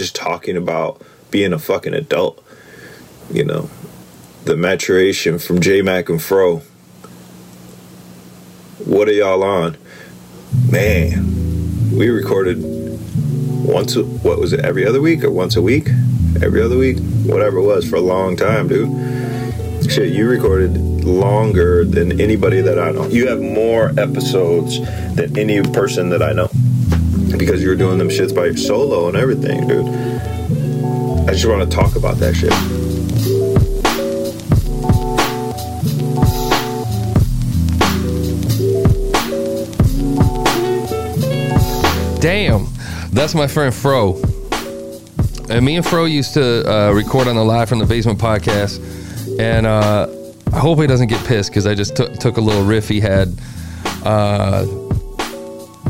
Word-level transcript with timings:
just 0.00 0.16
talking 0.16 0.56
about 0.56 1.02
being 1.30 1.52
a 1.52 1.58
fucking 1.58 1.92
adult. 1.92 2.42
You 3.30 3.44
know, 3.44 3.70
the 4.44 4.56
maturation 4.56 5.38
from 5.38 5.60
J 5.60 5.82
Mac 5.82 6.08
and 6.08 6.20
Fro. 6.20 6.62
What 8.86 9.08
are 9.08 9.12
y'all 9.12 9.42
on? 9.42 9.76
Man, 10.70 11.92
we 11.94 12.08
recorded 12.08 12.58
once. 13.62 13.94
What 13.96 14.38
was 14.38 14.54
it? 14.54 14.60
Every 14.60 14.86
other 14.86 15.02
week 15.02 15.22
or 15.22 15.30
once 15.30 15.54
a 15.56 15.62
week? 15.62 15.88
Every 16.42 16.62
other 16.62 16.78
week, 16.78 16.98
whatever 17.26 17.58
it 17.58 17.64
was, 17.64 17.88
for 17.88 17.96
a 17.96 18.00
long 18.00 18.36
time, 18.36 18.68
dude. 18.68 18.88
Shit, 19.90 20.12
you 20.14 20.28
recorded 20.28 20.78
longer 21.04 21.84
than 21.84 22.20
anybody 22.20 22.62
that 22.62 22.78
I 22.78 22.92
know. 22.92 23.06
You 23.08 23.28
have 23.28 23.40
more 23.40 23.90
episodes 23.98 24.80
than 25.14 25.36
any 25.38 25.60
person 25.60 26.08
that 26.10 26.22
I 26.22 26.32
know 26.32 26.50
because 27.38 27.62
you 27.62 27.68
were 27.68 27.76
doing 27.76 27.98
them 27.98 28.08
shits 28.08 28.34
by 28.34 28.54
solo 28.54 29.08
and 29.08 29.16
everything, 29.16 29.66
dude. 29.66 29.86
I 31.28 31.32
just 31.32 31.46
want 31.46 31.68
to 31.68 31.76
talk 31.76 31.96
about 31.96 32.16
that 32.18 32.34
shit. 32.34 32.50
Damn, 42.20 42.66
that's 43.12 43.34
my 43.34 43.46
friend 43.46 43.74
Fro. 43.74 44.20
And 45.48 45.64
me 45.64 45.76
and 45.76 45.86
Fro 45.86 46.04
used 46.04 46.34
to 46.34 46.70
uh, 46.70 46.92
record 46.92 47.28
on 47.28 47.36
the 47.36 47.44
Live 47.44 47.68
from 47.68 47.78
the 47.78 47.86
Basement 47.86 48.18
podcast. 48.18 48.78
And 49.40 49.66
uh, 49.66 50.06
I 50.52 50.58
hope 50.58 50.80
he 50.80 50.86
doesn't 50.86 51.08
get 51.08 51.24
pissed 51.26 51.50
because 51.50 51.66
I 51.66 51.74
just 51.74 51.96
took 51.96 52.12
took 52.14 52.36
a 52.36 52.40
little 52.40 52.64
riff 52.64 52.88
he 52.88 53.00
had. 53.00 53.34
Uh, 54.04 54.66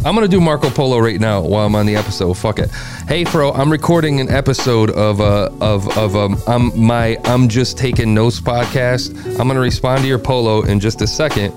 I'm 0.02 0.14
gonna 0.14 0.28
do 0.28 0.40
Marco 0.40 0.70
Polo 0.70 0.98
right 0.98 1.20
now 1.20 1.42
while 1.42 1.66
I'm 1.66 1.74
on 1.74 1.84
the 1.84 1.94
episode. 1.94 2.32
Fuck 2.32 2.58
it. 2.58 2.70
Hey, 3.06 3.24
Fro, 3.24 3.52
I'm 3.52 3.70
recording 3.70 4.18
an 4.18 4.30
episode 4.30 4.90
of 4.90 5.20
uh 5.20 5.50
of 5.60 5.94
of 5.98 6.16
um 6.16 6.38
I'm 6.46 6.78
my 6.80 7.18
I'm 7.24 7.50
just 7.50 7.76
taking 7.76 8.14
notes 8.14 8.40
podcast. 8.40 9.14
I'm 9.38 9.46
gonna 9.46 9.60
respond 9.60 10.00
to 10.00 10.08
your 10.08 10.18
polo 10.18 10.62
in 10.62 10.80
just 10.80 11.02
a 11.02 11.06
second. 11.06 11.52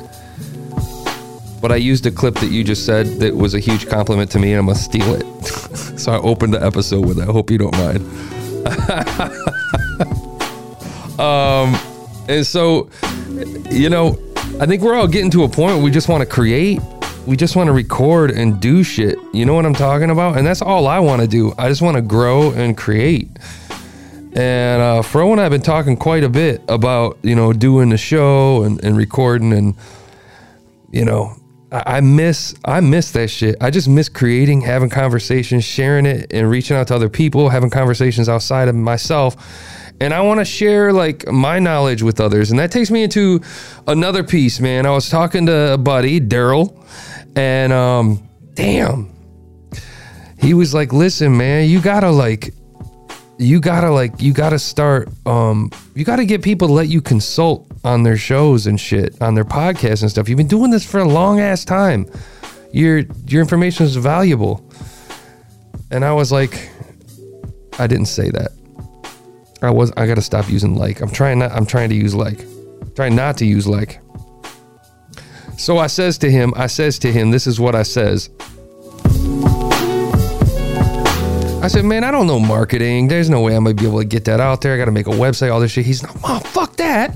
But 1.61 1.71
I 1.71 1.77
used 1.77 2.05
a 2.05 2.11
clip 2.11 2.35
that 2.35 2.51
you 2.51 2.65
just 2.65 2.85
said 2.85 3.07
that 3.21 3.33
was 3.33 3.53
a 3.53 3.59
huge 3.59 3.87
compliment 3.87 4.29
to 4.31 4.39
me, 4.39 4.51
and 4.51 4.59
I'm 4.59 4.65
gonna 4.65 4.77
steal 4.77 5.13
it. 5.13 5.45
so 5.97 6.11
I 6.11 6.17
opened 6.17 6.53
the 6.53 6.61
episode 6.61 7.05
with 7.05 7.19
it. 7.19 7.29
I 7.29 7.31
hope 7.31 7.49
you 7.49 7.57
don't 7.57 7.71
mind. 7.77 7.99
um, 11.17 11.79
and 12.27 12.45
so, 12.45 12.89
you 13.71 13.89
know, 13.89 14.19
I 14.59 14.65
think 14.65 14.81
we're 14.81 14.95
all 14.95 15.07
getting 15.07 15.31
to 15.31 15.43
a 15.43 15.47
point 15.47 15.75
where 15.75 15.81
we 15.81 15.91
just 15.91 16.09
want 16.09 16.19
to 16.21 16.25
create. 16.25 16.81
We 17.25 17.37
just 17.37 17.55
want 17.55 17.67
to 17.67 17.73
record 17.73 18.31
and 18.31 18.59
do 18.59 18.83
shit. 18.83 19.17
You 19.33 19.45
know 19.45 19.53
what 19.53 19.65
I'm 19.65 19.73
talking 19.73 20.09
about? 20.09 20.37
And 20.37 20.45
that's 20.45 20.61
all 20.61 20.87
I 20.87 20.99
want 20.99 21.21
to 21.21 21.27
do. 21.27 21.53
I 21.57 21.69
just 21.69 21.81
want 21.81 21.95
to 21.95 22.01
grow 22.01 22.51
and 22.51 22.77
create. 22.77 23.29
And 24.35 24.81
uh, 24.81 25.01
Fro 25.03 25.31
and 25.31 25.39
I 25.39 25.43
have 25.43 25.51
been 25.51 25.61
talking 25.61 25.95
quite 25.95 26.23
a 26.23 26.29
bit 26.29 26.61
about, 26.67 27.17
you 27.21 27.35
know, 27.35 27.53
doing 27.53 27.89
the 27.89 27.97
show 27.97 28.63
and, 28.63 28.83
and 28.83 28.97
recording 28.97 29.53
and, 29.53 29.75
you 30.91 31.05
know, 31.05 31.35
I 31.71 32.01
miss 32.01 32.53
I 32.65 32.81
miss 32.81 33.11
that 33.13 33.29
shit. 33.29 33.55
I 33.59 33.71
just 33.71 33.87
miss 33.87 34.07
creating, 34.07 34.61
having 34.61 34.91
conversations, 34.91 35.63
sharing 35.63 36.05
it, 36.05 36.31
and 36.31 36.47
reaching 36.47 36.77
out 36.77 36.87
to 36.89 36.95
other 36.95 37.09
people, 37.09 37.49
having 37.49 37.71
conversations 37.71 38.29
outside 38.29 38.67
of 38.67 38.75
myself. 38.75 39.35
And 40.03 40.13
I 40.13 40.19
want 40.19 40.41
to 40.41 40.45
share 40.45 40.91
like 40.91 41.25
my 41.31 41.59
knowledge 41.59 42.03
with 42.03 42.19
others. 42.19 42.51
And 42.51 42.59
that 42.59 42.71
takes 42.71 42.91
me 42.91 43.03
into 43.03 43.39
another 43.87 44.21
piece, 44.21 44.59
man. 44.59 44.85
I 44.85 44.89
was 44.89 45.07
talking 45.09 45.45
to 45.45 45.75
a 45.75 45.77
buddy, 45.77 46.19
Daryl, 46.19 46.77
and 47.37 47.71
um, 47.71 48.27
damn. 48.53 49.09
He 50.37 50.53
was 50.53 50.73
like, 50.73 50.91
listen, 50.91 51.37
man, 51.37 51.69
you 51.69 51.79
gotta 51.79 52.11
like 52.11 52.53
you 53.37 53.61
gotta 53.61 53.91
like 53.91 54.21
you 54.21 54.33
gotta 54.33 54.59
start 54.59 55.07
um 55.25 55.71
you 55.95 56.03
gotta 56.03 56.25
get 56.25 56.43
people 56.43 56.67
to 56.67 56.73
let 56.73 56.89
you 56.89 57.01
consult 57.01 57.65
on 57.85 58.03
their 58.03 58.17
shows 58.17 58.67
and 58.67 58.79
shit 58.79 59.19
on 59.21 59.33
their 59.35 59.45
podcasts 59.45 60.01
and 60.01 60.11
stuff 60.11 60.29
you've 60.29 60.37
been 60.37 60.47
doing 60.47 60.69
this 60.69 60.85
for 60.85 60.99
a 60.99 61.07
long 61.07 61.39
ass 61.39 61.65
time 61.65 62.05
your 62.71 62.99
your 63.25 63.41
information 63.41 63.87
is 63.87 63.95
valuable 63.95 64.63
and 65.89 66.05
i 66.05 66.13
was 66.13 66.31
like 66.31 66.69
i 67.79 67.87
didn't 67.87 68.05
say 68.05 68.29
that 68.29 68.51
i 69.63 69.71
was 69.71 69.91
i 69.97 70.05
gotta 70.05 70.21
stop 70.21 70.49
using 70.49 70.75
like 70.75 71.01
i'm 71.01 71.09
trying 71.09 71.39
not 71.39 71.51
i'm 71.51 71.65
trying 71.65 71.89
to 71.89 71.95
use 71.95 72.13
like 72.13 72.45
trying 72.95 73.15
not 73.15 73.37
to 73.37 73.45
use 73.45 73.67
like 73.67 73.99
so 75.57 75.77
i 75.77 75.87
says 75.87 76.17
to 76.17 76.29
him 76.29 76.53
i 76.55 76.67
says 76.67 76.99
to 76.99 77.11
him 77.11 77.31
this 77.31 77.47
is 77.47 77.59
what 77.59 77.75
i 77.75 77.83
says 77.83 78.29
I 81.63 81.67
said, 81.69 81.85
man, 81.85 82.03
I 82.03 82.11
don't 82.11 82.27
know 82.27 82.41
marketing. 82.41 83.07
There's 83.07 83.29
no 83.29 83.39
way 83.39 83.55
I'm 83.55 83.63
gonna 83.63 83.73
be 83.73 83.87
able 83.87 83.99
to 83.99 84.05
get 84.05 84.25
that 84.25 84.41
out 84.41 84.59
there. 84.59 84.73
I 84.73 84.77
gotta 84.77 84.91
make 84.91 85.07
a 85.07 85.11
website, 85.11 85.49
all 85.49 85.61
this 85.61 85.71
shit. 85.71 85.85
He's 85.85 86.03
like, 86.03 86.13
oh, 86.25 86.39
fuck 86.39 86.75
that. 86.75 87.15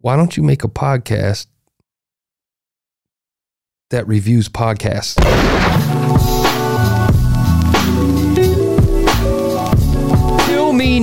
Why 0.00 0.16
don't 0.16 0.38
you 0.38 0.42
make 0.42 0.64
a 0.64 0.68
podcast 0.68 1.48
that 3.90 4.08
reviews 4.08 4.48
podcasts? 4.48 5.16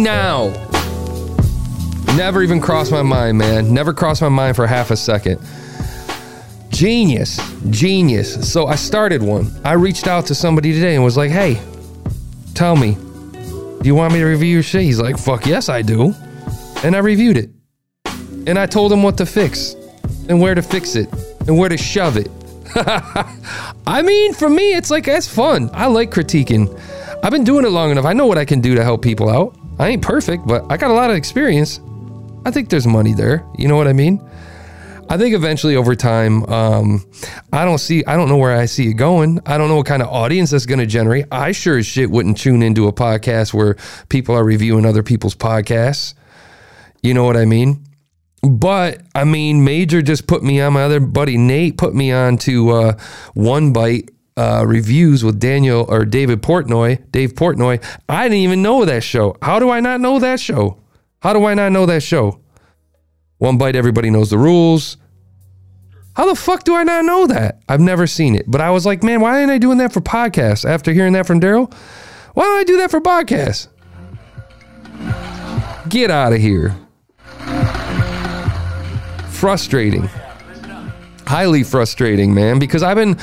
Now. 0.04 0.50
Never 2.16 2.44
even 2.44 2.62
crossed 2.62 2.92
my 2.92 3.02
mind, 3.02 3.38
man. 3.38 3.74
Never 3.74 3.94
crossed 3.94 4.22
my 4.22 4.30
mind 4.30 4.56
for 4.56 4.68
half 4.68 4.92
a 4.92 4.98
second. 4.98 5.40
Genius, 6.70 7.40
genius. 7.70 8.52
So 8.52 8.68
I 8.68 8.76
started 8.76 9.24
one. 9.24 9.52
I 9.64 9.74
reached 9.74 10.08
out 10.08 10.26
to 10.28 10.36
somebody 10.36 10.74
today 10.74 10.96
and 10.96 11.04
was 11.04 11.18
like, 11.18 11.32
hey, 11.32 11.60
tell 12.54 12.76
me, 12.76 12.96
do 13.34 13.82
you 13.84 13.96
want 13.96 14.14
me 14.14 14.20
to 14.20 14.26
review 14.26 14.54
your 14.54 14.64
shit? 14.64 14.82
He's 14.84 15.00
like, 15.00 15.18
fuck 15.18 15.46
yes, 15.46 15.70
I 15.70 15.82
do. 15.82 16.14
And 16.84 16.96
I 16.96 17.00
reviewed 17.00 17.38
it. 17.38 17.50
And 18.46 18.60
I 18.60 18.66
told 18.66 18.92
him 18.92 19.02
what 19.04 19.18
to 19.18 19.26
fix 19.26 19.76
and 20.30 20.40
where 20.40 20.54
to 20.54 20.62
fix 20.62 20.96
it 20.96 21.12
and 21.48 21.58
where 21.58 21.70
to 21.70 21.78
shove 21.78 22.18
it. 22.18 22.30
I 22.76 24.02
mean, 24.04 24.34
for 24.34 24.50
me, 24.50 24.74
it's 24.74 24.92
like, 24.92 25.06
that's 25.06 25.28
fun. 25.28 25.70
I 25.74 25.88
like 25.88 26.12
critiquing. 26.12 26.80
I've 27.24 27.32
been 27.32 27.44
doing 27.44 27.66
it 27.66 27.70
long 27.70 27.92
enough. 27.92 28.06
I 28.06 28.14
know 28.14 28.26
what 28.26 28.38
I 28.38 28.46
can 28.46 28.62
do 28.62 28.76
to 28.76 28.84
help 28.84 29.02
people 29.02 29.30
out. 29.30 29.58
I 29.80 29.90
ain't 29.90 30.02
perfect, 30.02 30.46
but 30.46 30.66
I 30.72 30.78
got 30.78 30.92
a 30.92 30.94
lot 30.94 31.10
of 31.10 31.16
experience. 31.16 31.80
I 32.46 32.52
think 32.52 32.70
there's 32.70 32.88
money 32.88 33.14
there. 33.14 33.46
You 33.58 33.68
know 33.68 33.76
what 33.76 33.88
I 33.88 33.94
mean? 33.94 34.22
I 35.10 35.18
think 35.18 35.36
eventually 35.36 35.76
over 35.76 35.96
time, 35.96 36.44
um, 36.46 37.06
I 37.52 37.66
don't 37.66 37.78
see, 37.78 38.04
I 38.06 38.16
don't 38.16 38.30
know 38.30 38.38
where 38.38 38.58
I 38.58 38.66
see 38.66 38.90
it 38.90 38.94
going. 38.94 39.40
I 39.46 39.58
don't 39.58 39.68
know 39.68 39.76
what 39.76 39.86
kind 39.86 40.02
of 40.02 40.08
audience 40.10 40.52
that's 40.52 40.66
going 40.66 40.80
to 40.80 40.86
generate. 40.86 41.26
I 41.32 41.52
sure 41.52 41.78
as 41.78 41.86
shit 41.86 42.10
wouldn't 42.10 42.38
tune 42.38 42.64
into 42.64 42.88
a 42.88 42.94
podcast 42.94 43.54
where 43.54 43.76
people 44.10 44.36
are 44.36 44.44
reviewing 44.44 44.86
other 44.86 45.04
people's 45.04 45.36
podcasts. 45.36 46.14
You 47.02 47.14
know 47.14 47.26
what 47.26 47.36
I 47.36 47.46
mean? 47.46 47.86
But 48.42 49.02
I 49.16 49.24
mean, 49.24 49.64
Major 49.64 50.02
just 50.02 50.28
put 50.28 50.44
me 50.44 50.60
on. 50.62 50.74
My 50.74 50.84
other 50.84 51.00
buddy 51.00 51.38
Nate 51.38 51.78
put 51.78 51.94
me 51.94 52.12
on 52.12 52.38
to 52.40 52.70
uh, 52.72 52.98
One 53.34 53.72
Bite 53.72 54.10
uh, 54.38 54.64
reviews 54.68 55.24
with 55.24 55.40
Daniel 55.40 55.86
or 55.88 56.06
David 56.06 56.42
Portnoy, 56.42 57.12
Dave 57.12 57.34
Portnoy. 57.34 57.84
I 58.10 58.24
didn't 58.24 58.40
even 58.40 58.62
know 58.62 58.86
that 58.86 59.04
show. 59.04 59.36
How 59.42 59.60
do 59.60 59.70
I 59.70 59.80
not 59.80 60.02
know 60.02 60.20
that 60.20 60.40
show? 60.40 60.80
How 61.22 61.34
do 61.34 61.46
I 61.46 61.54
not 61.54 61.72
know 61.72 61.86
that 61.86 62.04
show? 62.04 62.40
One 63.38 63.58
bite, 63.58 63.76
everybody 63.76 64.10
knows 64.10 64.30
the 64.30 64.38
rules. 64.38 64.98
How 66.16 66.28
the 66.28 66.36
fuck 66.36 66.64
do 66.64 66.76
I 66.76 66.84
not 66.84 67.06
know 67.06 67.28
that? 67.28 67.62
I've 67.68 67.80
never 67.82 68.06
seen 68.08 68.36
it. 68.36 68.46
But 68.48 68.62
I 68.62 68.70
was 68.70 68.86
like, 68.86 69.04
man, 69.04 69.20
why 69.20 69.42
ain't 69.42 69.50
I 69.52 69.58
doing 69.58 69.80
that 69.80 69.92
for 69.92 70.00
podcasts? 70.00 70.64
After 70.68 70.94
hearing 70.94 71.14
that 71.14 71.26
from 71.26 71.42
Daryl, 71.42 71.74
why 72.34 72.44
don't 72.44 72.58
I 72.58 72.64
do 72.64 72.78
that 72.78 72.92
for 72.92 73.02
podcasts? 73.02 73.68
Get 75.90 76.12
out 76.12 76.34
of 76.34 76.40
here. 76.40 76.76
Frustrating. 79.30 80.10
Highly 81.26 81.64
frustrating, 81.64 82.34
man, 82.34 82.60
because 82.60 82.84
I've 82.84 82.98
been 82.98 83.18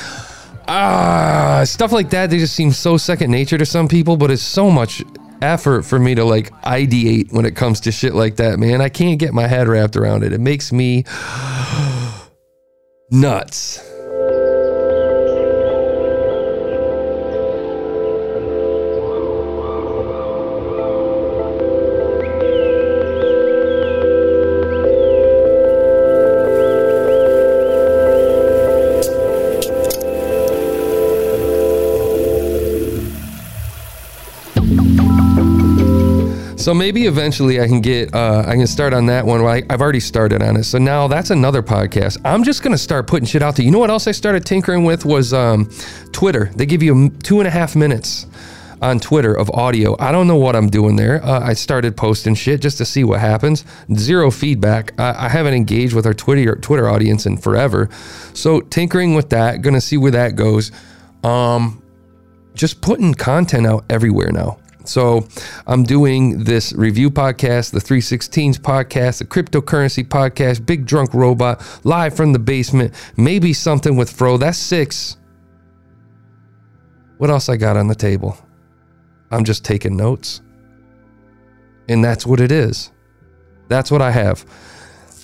ah 0.71 1.63
stuff 1.65 1.93
like 1.93 2.11
that, 2.11 2.31
they 2.31 2.39
just 2.39 2.55
seem 2.55 2.71
so 2.71 2.97
second 2.97 3.31
nature 3.31 3.59
to 3.59 3.67
some 3.67 3.89
people, 3.89 4.17
but 4.17 4.31
it's 4.31 4.43
so 4.43 4.71
much 4.71 5.03
effort 5.43 5.83
for 5.83 5.99
me 5.99 6.15
to 6.15 6.25
like 6.25 6.51
ideate 6.63 7.33
when 7.33 7.45
it 7.45 7.57
comes 7.57 7.81
to 7.81 7.93
shit 7.93 8.15
like 8.15 8.37
that, 8.37 8.59
man. 8.59 8.81
I 8.81 8.89
can't 8.89 9.19
get 9.19 9.35
my 9.35 9.47
head 9.47 9.69
wrapped 9.69 9.97
around 9.97 10.23
it. 10.23 10.33
It 10.33 10.41
makes 10.41 10.73
me 10.73 11.05
nuts. 13.11 13.90
So 36.61 36.75
maybe 36.75 37.07
eventually 37.07 37.59
I 37.59 37.67
can 37.67 37.81
get 37.81 38.15
uh, 38.15 38.45
I 38.47 38.53
can 38.53 38.67
start 38.67 38.93
on 38.93 39.07
that 39.07 39.25
one. 39.25 39.41
I, 39.41 39.63
I've 39.71 39.81
already 39.81 39.99
started 39.99 40.43
on 40.43 40.59
it. 40.59 40.65
So 40.65 40.77
now 40.77 41.09
that's 41.09 41.31
another 41.31 41.63
podcast. 41.63 42.19
I'm 42.23 42.45
just 42.45 42.63
gonna 42.63 42.77
start 42.77 43.07
putting 43.07 43.25
shit 43.25 43.41
out 43.41 43.57
there. 43.57 43.65
You 43.65 43.71
know 43.71 43.79
what 43.79 43.89
else 43.89 44.07
I 44.07 44.13
started 44.13 44.45
tinkering 44.45 44.85
with 44.85 45.07
was 45.07 45.33
um, 45.33 45.71
Twitter. 46.13 46.51
They 46.55 46.67
give 46.67 46.83
you 46.83 47.09
two 47.23 47.41
and 47.41 47.49
a 47.49 47.51
half 47.51 47.75
minutes 47.75 48.27
on 48.83 49.01
Twitter 49.01 49.33
of 49.33 49.51
audio. 49.53 49.97
I 49.99 50.13
don't 50.13 50.27
know 50.27 50.37
what 50.37 50.55
I'm 50.55 50.69
doing 50.69 50.97
there. 50.97 51.25
Uh, 51.25 51.41
I 51.41 51.55
started 51.55 51.97
posting 51.97 52.35
shit 52.35 52.61
just 52.61 52.77
to 52.77 52.85
see 52.85 53.05
what 53.05 53.21
happens. 53.21 53.65
Zero 53.95 54.31
feedback. 54.31 54.93
I, 55.01 55.27
I 55.27 55.29
haven't 55.31 55.55
engaged 55.55 55.95
with 55.95 56.05
our 56.05 56.15
Twitter 56.15 56.57
Twitter 56.57 56.91
audience 56.91 57.25
in 57.25 57.39
forever. 57.39 57.89
So 58.35 58.61
tinkering 58.61 59.15
with 59.15 59.31
that, 59.31 59.63
gonna 59.63 59.81
see 59.81 59.97
where 59.97 60.13
that 60.13 60.37
goes. 60.37 60.73
Um, 61.25 61.83
just 62.53 62.83
putting 62.83 63.15
content 63.15 63.67
out 63.67 63.87
everywhere 63.89 64.31
now. 64.31 64.60
So 64.85 65.29
I'm 65.67 65.83
doing 65.83 66.45
this 66.45 66.73
review 66.73 67.11
podcast, 67.11 67.73
the 67.73 67.81
316s 67.81 68.57
podcast, 68.57 69.19
the 69.19 69.25
cryptocurrency 69.25 70.07
podcast, 70.07 70.65
Big 70.65 70.87
Drunk 70.87 71.15
Robot, 71.15 71.63
live 71.85 72.15
from 72.17 72.33
the 72.33 72.39
basement, 72.39 72.95
maybe 73.17 73.53
something 73.53 73.97
with 73.97 74.11
Fro. 74.11 74.37
That's 74.37 74.59
six. 74.59 75.17
What 77.19 77.31
else 77.31 77.49
I 77.49 77.57
got 77.57 77.77
on 77.77 77.89
the 77.89 77.95
table? 77.95 78.39
I'm 79.31 79.45
just 79.45 79.65
taking 79.65 79.97
notes. 79.97 80.41
And 81.89 82.05
that's 82.05 82.27
what 82.27 82.41
it 82.41 82.51
is. 82.51 82.91
That's 83.69 83.91
what 83.91 84.03
I 84.03 84.11
have. 84.11 84.45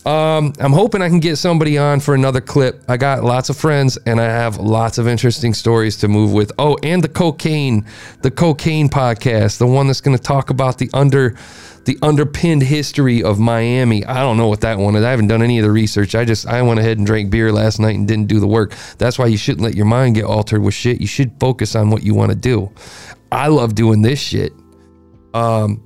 Um, 0.06 0.52
I'm 0.60 0.72
hoping 0.72 1.02
I 1.02 1.08
can 1.08 1.18
get 1.18 1.34
somebody 1.34 1.78
on 1.78 1.98
for 1.98 2.14
another 2.14 2.40
clip. 2.40 2.80
I 2.86 2.96
got 2.96 3.24
lots 3.24 3.50
of 3.50 3.56
friends 3.56 3.98
and 4.06 4.20
I 4.20 4.26
have 4.26 4.56
lots 4.56 4.98
of 4.98 5.08
interesting 5.08 5.52
stories 5.52 5.96
to 5.96 6.08
move 6.08 6.32
with. 6.32 6.52
Oh, 6.60 6.78
and 6.84 7.02
the 7.02 7.08
cocaine, 7.08 7.84
the 8.22 8.30
cocaine 8.30 8.88
podcast, 8.88 9.58
the 9.58 9.66
one 9.66 9.88
that's 9.88 10.00
going 10.00 10.16
to 10.16 10.22
talk 10.22 10.50
about 10.50 10.78
the 10.78 10.88
under 10.94 11.36
the 11.86 11.98
underpinned 12.02 12.62
history 12.62 13.20
of 13.24 13.40
Miami. 13.40 14.04
I 14.04 14.20
don't 14.20 14.36
know 14.36 14.46
what 14.46 14.60
that 14.60 14.78
one 14.78 14.94
is. 14.94 15.02
I 15.02 15.10
haven't 15.10 15.26
done 15.26 15.42
any 15.42 15.58
of 15.58 15.64
the 15.64 15.72
research. 15.72 16.14
I 16.14 16.24
just 16.24 16.46
I 16.46 16.62
went 16.62 16.78
ahead 16.78 16.98
and 16.98 17.06
drank 17.06 17.30
beer 17.30 17.50
last 17.50 17.80
night 17.80 17.96
and 17.96 18.06
didn't 18.06 18.26
do 18.26 18.38
the 18.38 18.46
work. 18.46 18.74
That's 18.98 19.18
why 19.18 19.26
you 19.26 19.36
shouldn't 19.36 19.64
let 19.64 19.74
your 19.74 19.86
mind 19.86 20.14
get 20.14 20.24
altered 20.24 20.62
with 20.62 20.74
shit. 20.74 21.00
You 21.00 21.08
should 21.08 21.32
focus 21.40 21.74
on 21.74 21.90
what 21.90 22.04
you 22.04 22.14
want 22.14 22.30
to 22.30 22.36
do. 22.36 22.70
I 23.32 23.48
love 23.48 23.74
doing 23.74 24.02
this 24.02 24.20
shit. 24.20 24.52
Um 25.34 25.82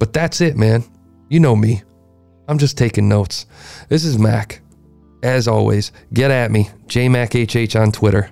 but 0.00 0.12
that's 0.12 0.40
it, 0.40 0.56
man. 0.56 0.82
You 1.28 1.38
know 1.38 1.54
me. 1.54 1.82
I'm 2.48 2.58
just 2.58 2.76
taking 2.76 3.08
notes. 3.08 3.46
This 3.88 4.04
is 4.04 4.18
Mac. 4.18 4.60
As 5.22 5.48
always, 5.48 5.90
get 6.12 6.30
at 6.30 6.50
me. 6.50 6.68
JMacHH 6.86 7.80
on 7.80 7.92
Twitter, 7.92 8.30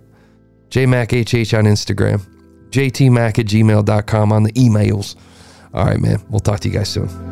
JMacHH 0.69 1.59
on 1.59 1.65
Instagram, 1.65 2.21
JTMac 2.71 3.39
at 3.39 3.47
gmail.com 3.47 4.33
on 4.33 4.43
the 4.43 4.53
emails. 4.53 5.17
All 5.73 5.87
right, 5.87 6.01
man. 6.01 6.23
We'll 6.29 6.41
talk 6.41 6.61
to 6.61 6.69
you 6.69 6.75
guys 6.75 6.91
soon. 6.91 7.32